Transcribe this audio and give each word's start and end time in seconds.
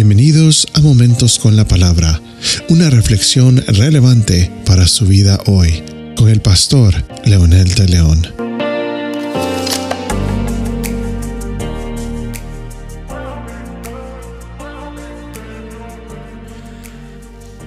Bienvenidos 0.00 0.68
a 0.74 0.80
Momentos 0.80 1.40
con 1.40 1.56
la 1.56 1.66
Palabra, 1.66 2.22
una 2.68 2.88
reflexión 2.88 3.56
relevante 3.66 4.48
para 4.64 4.86
su 4.86 5.06
vida 5.06 5.40
hoy, 5.46 5.82
con 6.16 6.28
el 6.28 6.40
pastor 6.40 6.94
Leonel 7.24 7.74
de 7.74 7.88
León. 7.88 8.22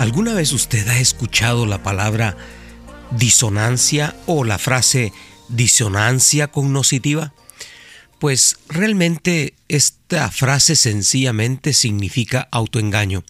¿Alguna 0.00 0.34
vez 0.34 0.52
usted 0.52 0.88
ha 0.88 0.98
escuchado 0.98 1.64
la 1.64 1.84
palabra 1.84 2.36
disonancia 3.12 4.16
o 4.26 4.42
la 4.42 4.58
frase 4.58 5.12
disonancia 5.48 6.48
cognoscitiva? 6.48 7.35
Pues 8.18 8.56
realmente 8.68 9.54
esta 9.68 10.30
frase 10.30 10.74
sencillamente 10.74 11.74
significa 11.74 12.48
autoengaño. 12.50 13.24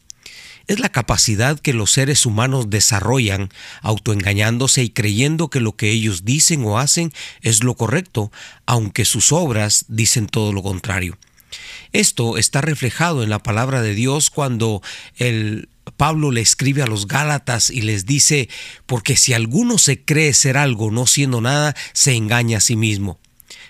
Es 0.69 0.81
la 0.81 0.89
capacidad 0.89 1.59
que 1.59 1.73
los 1.73 1.93
seres 1.93 2.27
humanos 2.27 2.71
desarrollan 2.71 3.51
autoengañándose 3.83 4.83
y 4.83 4.91
creyendo 4.91 5.49
que 5.49 5.61
lo 5.61 5.77
que 5.77 5.91
ellos 5.91 6.25
dicen 6.25 6.65
o 6.65 6.79
hacen 6.79 7.13
es 7.41 7.63
lo 7.63 7.75
correcto, 7.75 8.33
aunque 8.65 9.05
sus 9.05 9.33
obras 9.33 9.87
dicen 9.89 10.27
todo 10.27 10.53
lo 10.53 10.63
contrario. 10.63 11.19
Esto 11.93 12.37
está 12.37 12.61
reflejado 12.61 13.23
en 13.23 13.31
la 13.31 13.43
palabra 13.43 13.81
de 13.81 13.95
Dios 13.95 14.31
cuando 14.31 14.83
el 15.17 15.69
Pablo 15.97 16.33
le 16.33 16.41
escribe 16.41 16.83
a 16.83 16.87
los 16.87 17.07
Gálatas 17.07 17.71
y 17.71 17.83
les 17.83 18.05
dice, 18.05 18.49
porque 18.87 19.17
si 19.17 19.33
alguno 19.33 19.79
se 19.79 20.05
cree 20.05 20.33
ser 20.33 20.57
algo 20.57 20.91
no 20.91 21.07
siendo 21.07 21.41
nada, 21.41 21.77
se 21.93 22.15
engaña 22.15 22.59
a 22.59 22.61
sí 22.61 22.77
mismo 22.77 23.21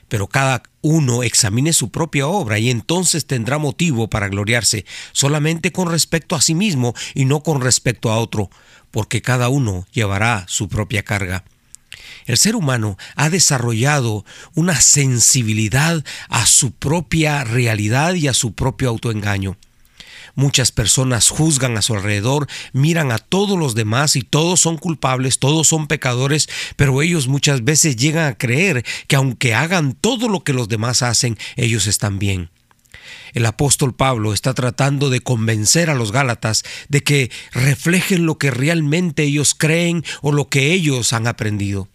pero 0.09 0.27
cada 0.29 0.63
uno 0.83 1.23
examine 1.23 1.73
su 1.73 1.91
propia 1.91 2.27
obra 2.27 2.59
y 2.59 2.71
entonces 2.71 3.27
tendrá 3.27 3.59
motivo 3.59 4.09
para 4.09 4.29
gloriarse 4.29 4.85
solamente 5.13 5.73
con 5.73 5.91
respecto 5.91 6.37
a 6.37 6.41
sí 6.41 6.55
mismo 6.55 6.95
y 7.15 7.25
no 7.25 7.43
con 7.43 7.61
respecto 7.61 8.11
a 8.11 8.19
otro, 8.19 8.51
porque 8.91 9.23
cada 9.23 9.49
uno 9.49 9.87
llevará 9.93 10.45
su 10.49 10.69
propia 10.69 11.03
carga. 11.03 11.45
El 12.27 12.37
ser 12.37 12.57
humano 12.57 12.99
ha 13.15 13.31
desarrollado 13.31 14.25
una 14.55 14.81
sensibilidad 14.81 16.05
a 16.29 16.47
su 16.47 16.73
propia 16.73 17.45
realidad 17.45 18.15
y 18.15 18.29
a 18.29 18.35
su 18.35 18.53
propio 18.53 18.89
autoengaño. 18.89 19.57
Muchas 20.37 20.71
personas 20.71 21.31
juzgan 21.31 21.79
a 21.79 21.83
su 21.83 21.95
alrededor, 21.95 22.47
miran 22.75 23.11
a 23.11 23.17
todos 23.17 23.59
los 23.59 23.75
demás 23.75 24.17
y 24.17 24.23
todos 24.23 24.61
son 24.61 24.77
culpables, 24.77 25.39
todos 25.39 25.67
son 25.67 25.87
pecadores, 25.87 26.47
pero 26.77 27.01
ellos 27.01 27.27
muchas 27.27 27.65
veces 27.65 27.97
llegan 27.97 28.27
a 28.27 28.37
creer 28.37 28.85
que 29.09 29.17
aunque 29.17 29.55
hagan 29.55 29.95
todo 29.95 30.29
lo 30.29 30.45
que 30.45 30.53
los 30.53 30.69
demás 30.69 31.01
hacen, 31.01 31.39
ellos 31.57 31.87
están 31.87 32.19
bien. 32.19 32.51
El 33.33 33.47
apóstol 33.47 33.95
Pablo 33.95 34.35
está 34.35 34.53
tratando 34.53 35.09
de 35.09 35.21
convencer 35.21 35.89
a 35.89 35.95
los 35.95 36.13
Gálatas 36.13 36.65
de 36.91 37.03
que 37.03 37.31
reflejen 37.53 38.27
lo 38.27 38.37
que 38.37 38.51
realmente 38.51 39.23
ellos 39.23 39.55
creen 39.55 40.05
o 40.21 40.33
lo 40.33 40.51
que 40.51 40.73
ellos 40.73 41.15
han 41.15 41.27
aprendido 41.27 41.89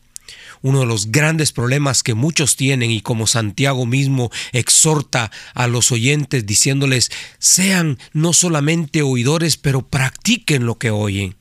uno 0.62 0.82
de 0.82 0.86
los 0.86 1.12
grandes 1.12 1.52
problemas 1.52 2.04
que 2.04 2.14
muchos 2.14 2.56
tienen 2.56 2.92
y 2.92 3.02
como 3.02 3.28
Santiago 3.28 3.86
mismo 3.86 4.32
exhorta 4.52 5.32
a 5.54 5.68
los 5.68 5.92
oyentes 5.92 6.46
diciéndoles, 6.46 7.12
sean 7.40 7.98
no 8.14 8.34
solamente 8.34 9.02
oidores, 9.02 9.58
pero 9.58 9.82
practiquen 9.88 10.66
lo 10.66 10.78
que 10.78 10.92
oyen, 10.92 11.36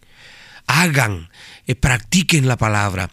hagan, 0.67 1.31
eh, 1.67 1.75
practiquen 1.75 2.49
la 2.49 2.57
palabra, 2.57 3.11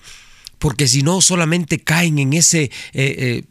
porque 0.59 0.87
si 0.87 1.03
no 1.03 1.21
solamente 1.21 1.79
caen 1.79 2.19
en 2.19 2.33
ese... 2.33 2.63
Eh, 2.63 2.71
eh, 2.93 3.43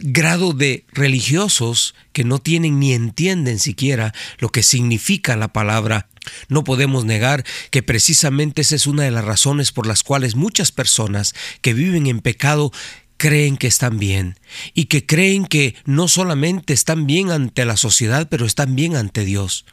grado 0.00 0.52
de 0.52 0.84
religiosos 0.92 1.94
que 2.12 2.22
no 2.22 2.38
tienen 2.38 2.78
ni 2.78 2.92
entienden 2.92 3.58
siquiera 3.58 4.14
lo 4.38 4.50
que 4.50 4.62
significa 4.62 5.34
la 5.34 5.48
palabra. 5.48 6.08
No 6.48 6.64
podemos 6.64 7.04
negar 7.04 7.44
que 7.70 7.82
precisamente 7.82 8.62
esa 8.62 8.76
es 8.76 8.86
una 8.86 9.04
de 9.04 9.10
las 9.10 9.24
razones 9.24 9.72
por 9.72 9.86
las 9.86 10.02
cuales 10.02 10.34
muchas 10.34 10.72
personas 10.72 11.34
que 11.60 11.74
viven 11.74 12.06
en 12.06 12.20
pecado 12.20 12.72
creen 13.16 13.56
que 13.56 13.66
están 13.66 13.98
bien 13.98 14.38
y 14.74 14.86
que 14.86 15.04
creen 15.04 15.44
que 15.44 15.74
no 15.84 16.08
solamente 16.08 16.72
están 16.72 17.06
bien 17.06 17.30
ante 17.30 17.64
la 17.64 17.76
sociedad, 17.76 18.28
pero 18.30 18.46
están 18.46 18.74
bien 18.76 18.96
ante 18.96 19.24
Dios. 19.24 19.66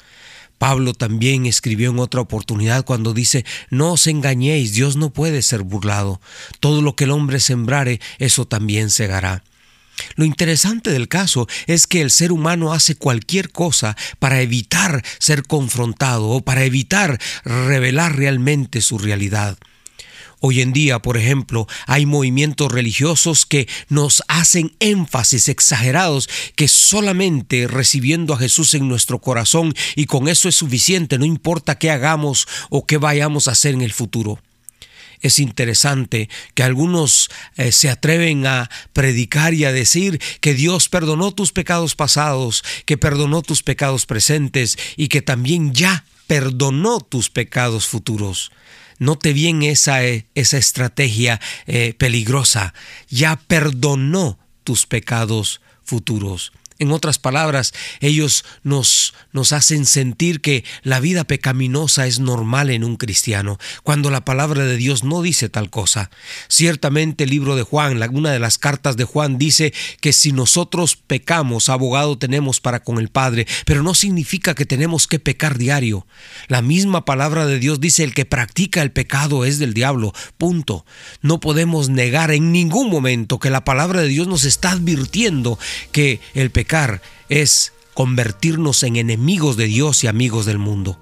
Pablo 0.57 0.93
también 0.93 1.45
escribió 1.45 1.91
en 1.91 1.99
otra 1.99 2.21
oportunidad 2.21 2.85
cuando 2.85 3.13
dice, 3.13 3.45
no 3.69 3.93
os 3.93 4.07
engañéis, 4.07 4.73
Dios 4.73 4.95
no 4.95 5.11
puede 5.11 5.41
ser 5.41 5.63
burlado. 5.63 6.21
Todo 6.59 6.81
lo 6.81 6.95
que 6.95 7.03
el 7.03 7.11
hombre 7.11 7.39
sembrare, 7.39 7.99
eso 8.19 8.45
también 8.45 8.89
segará. 8.89 9.43
Lo 10.15 10.25
interesante 10.25 10.91
del 10.91 11.07
caso 11.07 11.47
es 11.67 11.87
que 11.87 12.01
el 12.01 12.11
ser 12.11 12.31
humano 12.31 12.73
hace 12.73 12.95
cualquier 12.95 13.51
cosa 13.51 13.95
para 14.19 14.41
evitar 14.41 15.03
ser 15.19 15.43
confrontado 15.43 16.29
o 16.29 16.41
para 16.41 16.63
evitar 16.63 17.19
revelar 17.43 18.15
realmente 18.15 18.81
su 18.81 18.97
realidad. 18.97 19.57
Hoy 20.41 20.61
en 20.61 20.73
día, 20.73 20.99
por 20.99 21.17
ejemplo, 21.17 21.67
hay 21.87 22.05
movimientos 22.05 22.71
religiosos 22.71 23.45
que 23.45 23.67
nos 23.89 24.21
hacen 24.27 24.75
énfasis 24.79 25.49
exagerados 25.49 26.29
que 26.55 26.67
solamente 26.67 27.67
recibiendo 27.67 28.33
a 28.33 28.37
Jesús 28.37 28.73
en 28.73 28.87
nuestro 28.87 29.19
corazón 29.19 29.73
y 29.95 30.05
con 30.05 30.27
eso 30.27 30.47
es 30.47 30.55
suficiente, 30.55 31.17
no 31.17 31.25
importa 31.25 31.79
qué 31.79 31.89
hagamos 31.89 32.47
o 32.69 32.85
qué 32.85 32.97
vayamos 32.97 33.47
a 33.47 33.51
hacer 33.51 33.73
en 33.73 33.81
el 33.81 33.93
futuro. 33.93 34.39
Es 35.25 35.39
interesante 35.39 36.29
que 36.53 36.61
algunos 36.61 37.31
eh, 37.57 37.71
se 37.71 37.89
atreven 37.89 38.45
a 38.45 38.69
predicar 38.93 39.55
y 39.55 39.65
a 39.65 39.71
decir 39.71 40.21
que 40.39 40.53
Dios 40.53 40.87
perdonó 40.87 41.31
tus 41.31 41.51
pecados 41.51 41.95
pasados, 41.95 42.63
que 42.85 42.95
perdonó 42.95 43.41
tus 43.41 43.63
pecados 43.63 44.05
presentes 44.05 44.77
y 44.97 45.07
que 45.07 45.23
también 45.23 45.73
ya 45.73 46.05
perdonó 46.27 46.99
tus 46.99 47.31
pecados 47.31 47.87
futuros. 47.87 48.51
Note 48.99 49.33
bien 49.33 49.63
esa, 49.63 50.05
eh, 50.05 50.27
esa 50.35 50.59
estrategia 50.59 51.41
eh, 51.65 51.95
peligrosa. 51.97 52.75
Ya 53.09 53.35
perdonó 53.35 54.37
tus 54.63 54.85
pecados 54.85 55.59
futuros. 55.83 56.51
En 56.77 56.91
otras 56.91 57.19
palabras, 57.19 57.73
ellos 58.01 58.43
nos, 58.63 59.13
nos 59.31 59.53
hacen 59.53 59.85
sentir 59.85 60.41
que 60.41 60.65
la 60.83 60.99
vida 60.99 61.23
pecaminosa 61.23 62.05
es 62.05 62.19
normal 62.19 62.69
en 62.69 62.83
un 62.83 62.97
cristiano, 62.97 63.57
cuando 63.83 64.11
la 64.11 64.25
palabra 64.25 64.65
de 64.65 64.75
Dios 64.75 65.05
no 65.05 65.21
dice 65.21 65.47
tal 65.47 65.69
cosa. 65.69 66.09
Ciertamente 66.49 67.23
el 67.23 67.29
libro 67.29 67.55
de 67.55 67.63
Juan, 67.63 68.01
una 68.13 68.31
de 68.31 68.39
las 68.39 68.57
cartas 68.57 68.97
de 68.97 69.05
Juan 69.05 69.37
dice 69.37 69.73
que 70.01 70.11
si 70.11 70.33
nosotros 70.33 70.97
pecamos, 70.97 71.69
abogado 71.69 72.17
tenemos 72.17 72.59
para 72.59 72.81
con 72.81 72.99
el 72.99 73.07
Padre, 73.07 73.47
pero 73.65 73.81
no 73.81 73.93
significa 73.93 74.53
que 74.53 74.65
tenemos 74.65 75.07
que 75.07 75.19
pecar 75.19 75.57
diario. 75.57 76.05
La 76.49 76.61
misma 76.61 77.05
palabra 77.05 77.45
de 77.45 77.57
Dios 77.57 77.79
dice 77.79 78.03
el 78.03 78.13
que 78.13 78.25
practica 78.25 78.81
el 78.81 78.91
pecado 78.91 79.45
es 79.45 79.59
del 79.59 79.73
diablo. 79.73 80.13
Punto. 80.37 80.85
No 81.21 81.39
podemos 81.39 81.87
negar 81.87 82.31
en 82.31 82.51
ningún 82.51 82.89
momento 82.89 83.39
que 83.39 83.49
la 83.49 83.63
palabra 83.63 84.01
de 84.01 84.09
Dios 84.09 84.27
nos 84.27 84.43
está 84.43 84.71
advirtiendo 84.71 85.57
que 85.93 86.19
el 86.33 86.51
pecado 86.51 86.64
es 87.29 87.73
convertirnos 87.93 88.83
en 88.83 88.97
enemigos 88.97 89.57
de 89.57 89.65
Dios 89.65 90.03
y 90.03 90.07
amigos 90.07 90.45
del 90.45 90.59
mundo. 90.59 90.97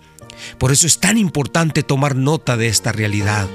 Por 0.58 0.72
eso 0.72 0.88
es 0.88 1.00
tan 1.00 1.18
importante 1.18 1.84
tomar 1.84 2.16
nota 2.16 2.58
de 2.58 2.68
esta 2.68 2.92
realidad. 2.92 3.48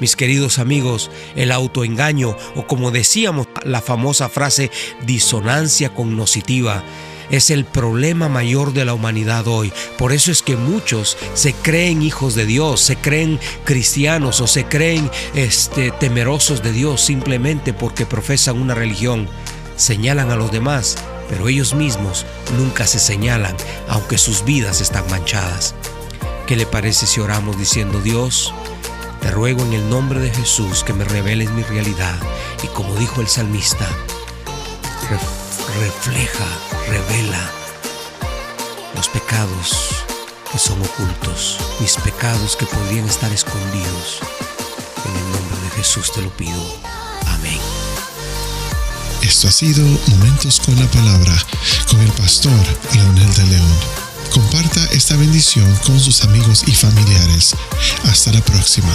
Mis 0.00 0.16
queridos 0.16 0.58
amigos, 0.58 1.10
el 1.36 1.52
autoengaño 1.52 2.36
o 2.56 2.66
como 2.66 2.90
decíamos 2.90 3.48
la 3.64 3.80
famosa 3.80 4.28
frase 4.28 4.70
disonancia 5.06 5.94
cognoscitiva 5.94 6.84
es 7.30 7.50
el 7.50 7.64
problema 7.64 8.28
mayor 8.28 8.72
de 8.72 8.84
la 8.84 8.94
humanidad 8.94 9.48
hoy. 9.48 9.72
Por 9.96 10.12
eso 10.12 10.30
es 10.30 10.42
que 10.42 10.56
muchos 10.56 11.16
se 11.34 11.52
creen 11.52 12.02
hijos 12.02 12.34
de 12.34 12.44
Dios, 12.44 12.80
se 12.80 12.96
creen 12.96 13.40
cristianos 13.64 14.40
o 14.40 14.46
se 14.46 14.66
creen 14.66 15.10
este, 15.34 15.90
temerosos 15.90 16.62
de 16.62 16.72
Dios 16.72 17.00
simplemente 17.00 17.72
porque 17.72 18.06
profesan 18.06 18.60
una 18.60 18.74
religión. 18.74 19.28
Señalan 19.76 20.30
a 20.30 20.36
los 20.36 20.52
demás 20.52 20.96
pero 21.28 21.48
ellos 21.48 21.74
mismos 21.74 22.26
nunca 22.56 22.86
se 22.86 22.98
señalan, 22.98 23.56
aunque 23.88 24.18
sus 24.18 24.44
vidas 24.44 24.80
están 24.80 25.08
manchadas. 25.10 25.74
¿Qué 26.46 26.56
le 26.56 26.66
parece 26.66 27.06
si 27.06 27.20
oramos 27.20 27.58
diciendo, 27.58 28.00
Dios, 28.00 28.52
te 29.20 29.30
ruego 29.30 29.62
en 29.62 29.72
el 29.72 29.88
nombre 29.88 30.20
de 30.20 30.30
Jesús 30.30 30.84
que 30.84 30.92
me 30.92 31.04
reveles 31.04 31.50
mi 31.50 31.62
realidad 31.62 32.18
y 32.62 32.66
como 32.68 32.94
dijo 32.96 33.22
el 33.22 33.28
salmista, 33.28 33.88
refleja, 35.80 36.44
revela 36.88 37.50
los 38.94 39.08
pecados 39.08 40.04
que 40.52 40.58
son 40.58 40.80
ocultos, 40.82 41.58
mis 41.80 41.96
pecados 41.96 42.56
que 42.56 42.66
podrían 42.66 43.06
estar 43.06 43.32
escondidos. 43.32 44.20
En 45.04 45.16
el 45.16 45.32
nombre 45.32 45.60
de 45.62 45.70
Jesús 45.70 46.12
te 46.12 46.22
lo 46.22 46.28
pido. 46.30 46.62
Esto 49.24 49.48
ha 49.48 49.50
sido 49.50 49.82
Momentos 50.08 50.60
con 50.60 50.78
la 50.78 50.86
Palabra 50.90 51.34
con 51.88 51.98
el 52.00 52.12
pastor 52.12 52.52
Leonel 52.92 53.34
de 53.34 53.46
León. 53.46 53.78
Comparta 54.30 54.84
esta 54.92 55.16
bendición 55.16 55.74
con 55.86 55.98
sus 55.98 56.24
amigos 56.24 56.62
y 56.66 56.74
familiares. 56.74 57.56
Hasta 58.04 58.32
la 58.32 58.42
próxima. 58.42 58.92